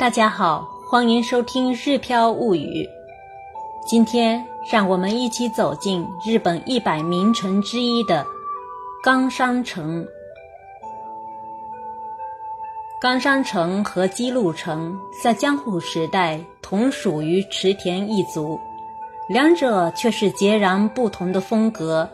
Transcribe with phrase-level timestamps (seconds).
[0.00, 2.64] 大家好，欢迎收听《日飘物语》。
[3.86, 4.42] 今天，
[4.72, 8.24] 让我们一起走进日本一百名城之一的
[9.02, 10.02] 冈山城。
[12.98, 18.58] 冈山城和姬路城在江户时代同属于池田一族，
[19.28, 22.08] 两者却是截然不同的风格。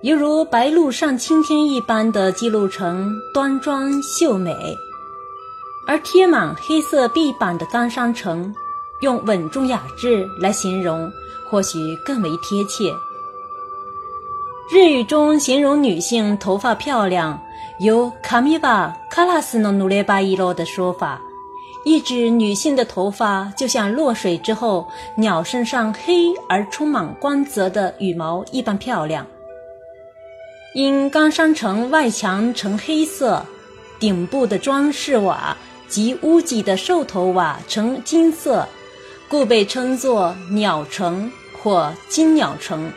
[0.00, 4.54] 犹如白鹭上青天一般的姬路城，端庄秀美；
[5.90, 8.54] 而贴满黑色壁板的冈山城，
[9.00, 11.10] 用稳重雅致来形容，
[11.50, 12.94] 或许更为贴切。
[14.72, 17.42] 日语中形容女性头发漂亮。
[17.80, 21.20] 有卡米巴卡拉斯诺努列巴伊洛的说法，
[21.84, 29.26] 意指女性的头发就像落水之后鸟身上黑而充满光泽的羽毛一般漂亮。
[30.72, 33.44] 因冈山城外墙呈黑色，
[33.98, 35.56] 顶部的装饰瓦
[35.90, 38.66] 及屋脊的兽头瓦呈金色，
[39.28, 42.90] 故被称作鸟城或金鸟城。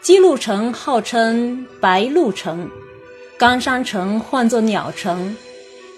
[0.00, 2.68] 姬路城号称白鹿城。
[3.38, 5.36] 冈山城唤作鸟城，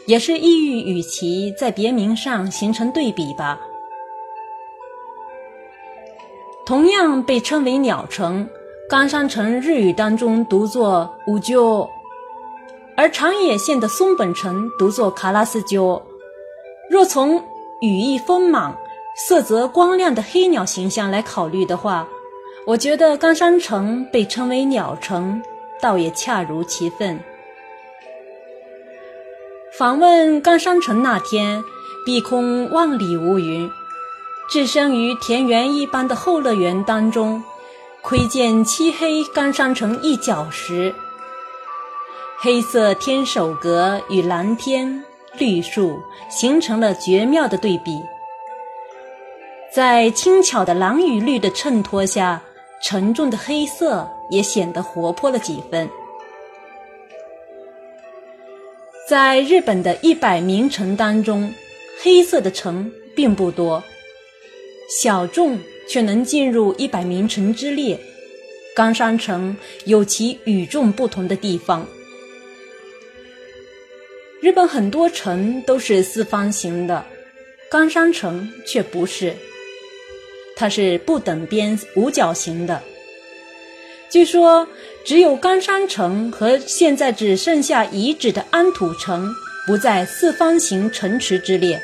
[0.04, 3.58] 也是意欲与其在别名上形成对比吧。
[6.66, 8.46] 同样被称为鸟城，
[8.90, 11.88] 冈山城日语当中读作五鸠，
[13.00, 16.02] 而长野县的松本城读作卡拉斯鸠。
[16.90, 17.42] 若从
[17.80, 18.76] 羽翼丰满、
[19.16, 22.06] 色泽光亮的黑鸟形象来考虑的话，
[22.66, 25.40] 我觉得冈山城被称为鸟城，
[25.80, 27.18] 倒也恰如其分。
[29.78, 31.64] 访问冈山城那天，
[32.04, 33.70] 碧空万里无云，
[34.50, 37.42] 置身于田园一般的后乐园当中，
[38.02, 40.94] 窥见漆黑冈山城一角时，
[42.42, 45.04] 黑色天守阁与蓝天
[45.38, 48.00] 绿树形成了绝妙的对比，
[49.70, 52.42] 在轻巧的蓝与绿的衬托下，
[52.82, 55.86] 沉重的黑色也显得活泼了几分。
[59.06, 61.52] 在日本的一百名城当中，
[62.02, 63.84] 黑色的城并不多，
[64.88, 68.00] 小众却能进入一百名城之列。
[68.74, 69.54] 冈山城
[69.84, 71.86] 有其与众不同的地方。
[74.40, 77.04] 日本很多城都是四方形的，
[77.70, 79.34] 冈山城却不是，
[80.56, 82.82] 它是不等边五角形的。
[84.08, 84.66] 据说，
[85.04, 89.30] 只有冈山城和现在只剩下遗址的安土城
[89.66, 91.78] 不在四方形城池之列，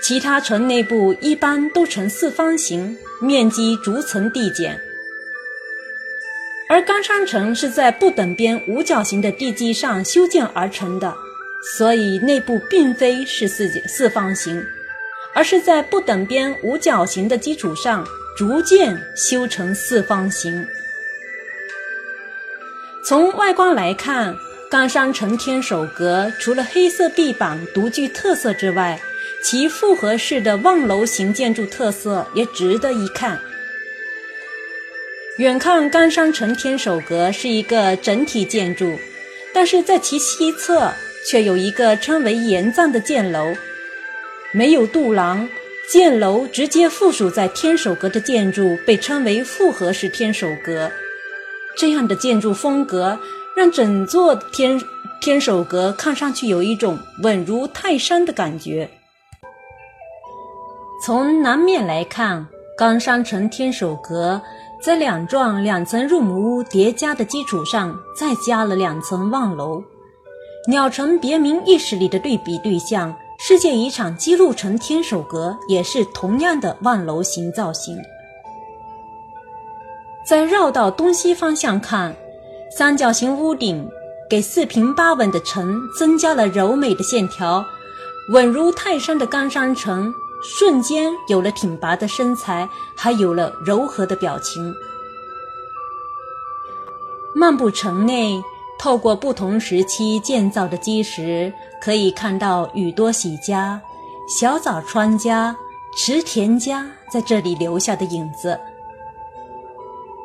[0.00, 4.80] 其他城内部一般都呈四方形，面积逐层递减。
[6.68, 11.14] 而冈山城是在不等边五角形的地基上修建而成的，
[11.62, 14.64] 所以内部并非是四四方形，
[15.34, 18.06] 而是在不等边五角形的基础上
[18.36, 20.66] 逐渐修成四方形。
[23.04, 24.36] 从外观来看，
[24.70, 29.00] 冈山城天守阁除了黑色壁板独具特色之外，
[29.42, 33.40] 其复合式的望楼型建筑特色也值得一看。
[35.38, 38.98] 远看冈山城天守阁是一个整体建筑，
[39.52, 40.92] 但是在其西侧
[41.28, 43.54] 却有一个称为岩藏的箭楼，
[44.52, 45.48] 没有渡廊，
[45.90, 50.90] 箭楼直接附属在天守阁的建筑被称为复合式天守阁。
[51.76, 53.18] 这样的建筑风格
[53.56, 54.80] 让整座天
[55.20, 58.88] 天守阁看上去有一种稳如泰山的感觉。
[61.04, 62.46] 从南面来看，
[62.78, 64.40] 冈山城天守阁
[64.82, 69.82] 在两幢两层入母屋叠加的基础上，再加了两层望楼。
[70.68, 77.96] 鸟城别名意识里的对比对象，世界遗产姬路城天守阁也是同样的望楼型造型。
[80.26, 82.16] 再绕到东西方向看，
[82.76, 83.88] 三角形屋顶
[84.28, 87.64] 给四平八稳的城增加了柔美的线条，
[88.32, 90.12] 稳如泰山的冈山城
[90.42, 94.74] 瞬间有了挺拔的身材，还有了柔和的表情。
[97.36, 98.42] 漫步城内，
[98.78, 103.80] 透过不同时期建造的基石，可以看到宇多喜家、
[104.28, 105.56] 小早川家、
[105.96, 108.58] 池田家在这里留下的影子。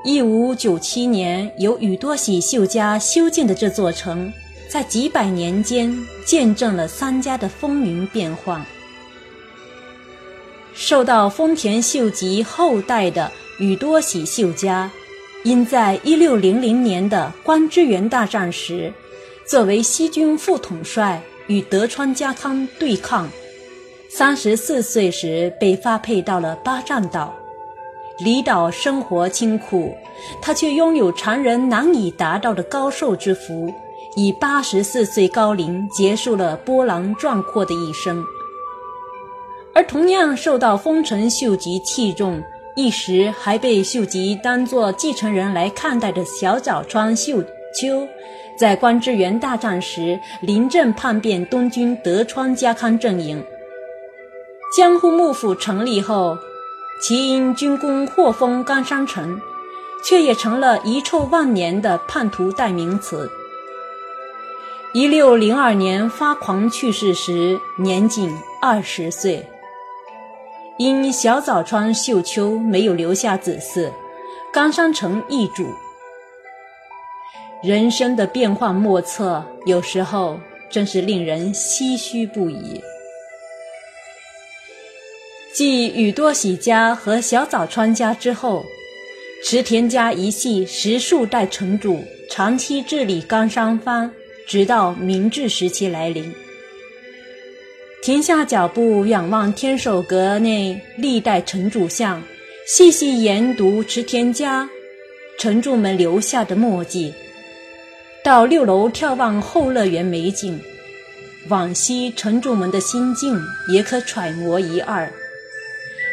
[0.03, 4.31] 一五九七年，由宇多喜秀家修建的这座城，
[4.67, 5.95] 在几百年间
[6.25, 8.65] 见证了三家的风云变幻。
[10.73, 14.89] 受到丰田秀吉后代的宇多喜秀家，
[15.43, 18.93] 因在一六零零年的关之原大战时，
[19.43, 23.27] 作为西军副统帅与德川家康对抗。
[24.07, 27.33] 三十四岁时被发配到了八丈岛，
[28.19, 29.95] 离岛生活清苦，
[30.41, 33.73] 他却拥有常人难以达到的高寿之福，
[34.15, 38.23] 以八十四岁高龄结束了波澜壮阔的一生。
[39.73, 42.43] 而同样受到丰臣秀吉器重。
[42.75, 47.43] 一时还被秀吉当作继承人来看待的小早川秀
[47.75, 48.07] 秋，
[48.57, 53.43] 在关之原大战时临阵叛变，东军德川家康阵营。
[54.77, 56.37] 江户幕府成立后，
[57.01, 59.39] 其因军功获封冈山城，
[60.05, 63.29] 却也成了遗臭万年的叛徒代名词。
[64.93, 69.45] 一六零二年发狂去世时，年仅二十岁。
[70.83, 73.91] 因小早川秀秋没有留下子嗣，
[74.51, 75.71] 冈山城易主。
[77.61, 80.39] 人生的变幻莫测，有时候
[80.71, 82.81] 真是令人唏嘘不已。
[85.53, 88.65] 继宇多喜家和小早川家之后，
[89.45, 94.11] 池田家一系十数代城主长期治理冈山藩，
[94.47, 96.33] 直到明治时期来临。
[98.01, 102.19] 停下脚步，仰望天守阁内历代城主像，
[102.65, 104.67] 细细研读池田家
[105.37, 107.13] 城主们留下的墨迹。
[108.23, 110.59] 到六楼眺望后乐园美景，
[111.47, 113.39] 往昔城主们的心境
[113.71, 115.07] 也可揣摩一二。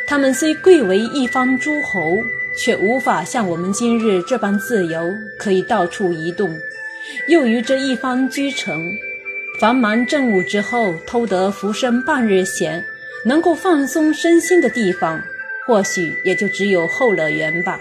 [0.06, 2.18] 他们虽贵为一方诸侯，
[2.62, 5.00] 却无法像我们今日这般自由，
[5.38, 6.54] 可以到处移动，
[7.28, 8.90] 又于这一方居城。
[9.58, 12.84] 繁忙政务之后，偷得浮生半日闲，
[13.24, 15.20] 能够放松身心的地方，
[15.66, 17.80] 或许也就只有后乐园吧。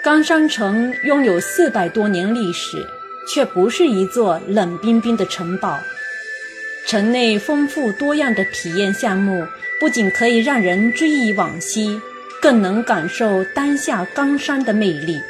[0.00, 2.86] 冈山城拥有四百多年历史，
[3.28, 5.80] 却不是一座冷冰冰的城堡。
[6.86, 9.44] 城内丰富多样的体验项目，
[9.80, 12.00] 不仅可以让人追忆往昔，
[12.40, 15.20] 更能感受当下冈山的魅力。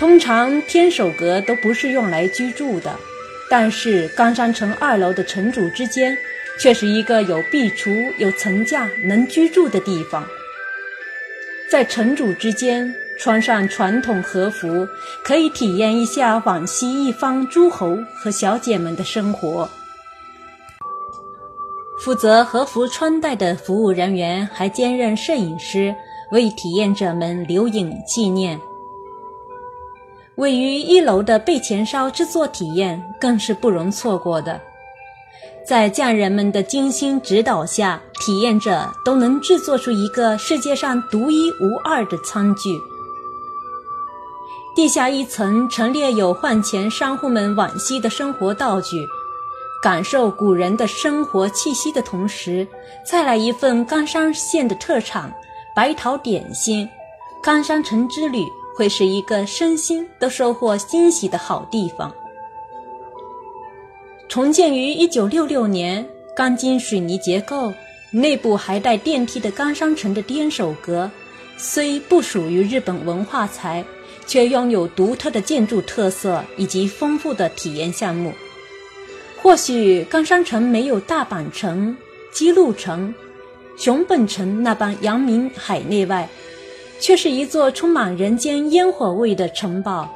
[0.00, 2.98] 通常天守阁都不是用来居住的，
[3.50, 6.16] 但是冈山城二楼的城主之间，
[6.58, 10.26] 却是一个有壁橱、有层架、能居住的地方。
[11.70, 14.88] 在城主之间穿上传统和服，
[15.22, 19.68] 可以体验一下往昔一方诸侯和小姐们的生活。
[22.02, 25.94] 负责和服穿戴的服务人员还兼任摄影师，
[26.32, 28.58] 为体验者们留影纪念。
[30.40, 34.58] 位于一楼的备前烧制作体验更是不容错过的，
[35.66, 42.70] 在匠人们的精心指导下，体验者都能制作出一个世界上独一无二的餐具。
[44.74, 49.06] 地下一层陈列有换钱商户们往昔的生活道具，
[49.82, 52.66] 感受古人的生活气息的同时，
[53.06, 55.30] 再来一份冈山县的特产
[55.76, 56.88] 白桃点心，
[57.42, 58.42] 冈山城之旅。
[58.80, 62.10] 会是一个身心都收获惊喜的好地方。
[64.26, 67.74] 重建于一九六六年，钢筋水泥结构，
[68.10, 71.10] 内部还带电梯的冈山城的天守阁，
[71.58, 73.84] 虽不属于日本文化财，
[74.26, 78.32] 却拥有独特的建筑特色以及丰富的体验项目。
[79.36, 81.94] 或许冈山城没有大阪城、
[82.32, 83.14] 姬路城、
[83.76, 86.26] 熊本城那般扬名海内外。
[87.00, 90.08] 却是一座充满人间烟火味的城堡。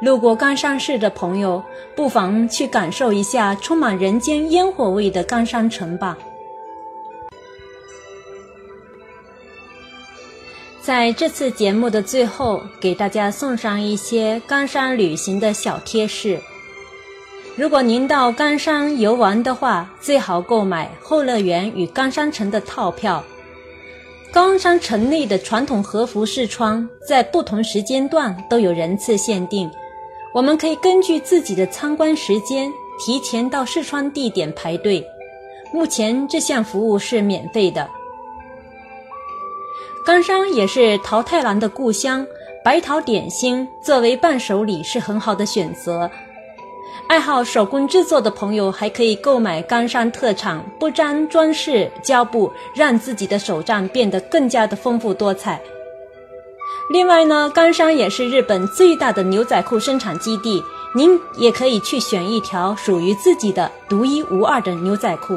[0.00, 1.62] 路过冈山市的朋友，
[1.94, 6.16] 不妨去感受一下充满人间烟火味的冈山城吧。
[10.80, 16.40] 在这次节目的最后，给大家送上一些冈山旅行的小贴士。
[17.56, 23.22] 如果您到冈山游玩的话，最好购买后乐园与冈山城的套票。
[24.32, 29.68] 冈山城内的传统和服试穿，在不同时间段都有人次限定。
[30.32, 35.04] 我们可以根据自己的参观时间，提前到试穿地点排队。
[35.72, 37.88] 目前这项服务是免费的。
[40.06, 42.24] 冈山也是桃太郎的故乡，
[42.64, 46.08] 白桃点心作为伴手礼是很好的选择。
[47.10, 55.60] 爱好手工制作的朋友还可以购买冈山特产不粘装饰胶布，让自己的手账变得更加的丰富多彩。
[56.88, 60.62] 另外呢，冈山也是日本最大的牛仔裤生产基地，
[60.94, 65.34] 您也可以去选一条属于自己的独一无二的牛仔裤。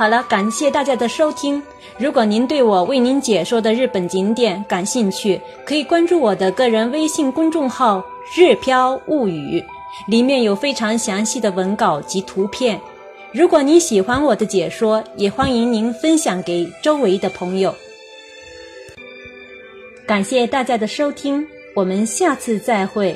[0.00, 1.62] 好了，感谢大家的收听。
[1.98, 8.02] 如果您对我为您解说的日本景点感兴趣，可以关注我的个人微信公众号
[8.34, 9.62] “日飘物语”，
[10.08, 12.80] 里面有非常详细的文稿及图片。
[13.30, 17.74] 如果您喜欢我的解说，也欢迎您分享给周围的朋友。
[20.06, 23.14] 感谢大家的收听，我们下次再会。